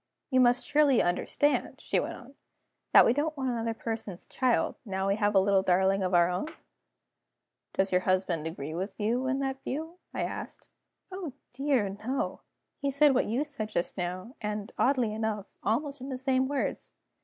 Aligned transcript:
"You 0.31 0.39
must 0.39 0.65
surely 0.65 0.99
understand," 0.99 1.79
she 1.79 1.99
went 1.99 2.15
on, 2.15 2.33
"that 2.91 3.05
we 3.05 3.13
don't 3.13 3.37
want 3.37 3.51
another 3.51 3.75
person's 3.75 4.25
child, 4.25 4.73
now 4.83 5.07
we 5.07 5.15
have 5.17 5.35
a 5.35 5.39
little 5.39 5.61
darling 5.61 6.01
of 6.01 6.15
our 6.15 6.27
own?" 6.27 6.47
"Does 7.75 7.91
your 7.91 8.01
husband 8.01 8.47
agree 8.47 8.73
with 8.73 8.99
you 8.99 9.27
in 9.27 9.37
that 9.41 9.61
view?" 9.63 9.99
I 10.11 10.23
asked. 10.23 10.69
"Oh 11.11 11.33
dear, 11.51 11.87
no! 11.87 12.41
He 12.79 12.89
said 12.89 13.13
what 13.13 13.27
you 13.27 13.43
said 13.43 13.69
just 13.69 13.95
now, 13.95 14.33
and 14.41 14.71
(oddly 14.75 15.13
enough) 15.13 15.45
almost 15.61 16.01
in 16.01 16.09
the 16.09 16.17
same 16.17 16.47
words. 16.47 16.93